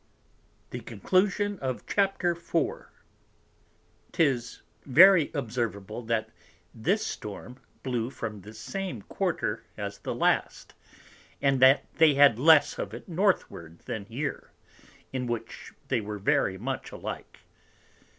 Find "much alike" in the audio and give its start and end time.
16.57-17.41